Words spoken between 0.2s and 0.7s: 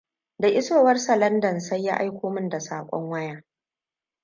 Da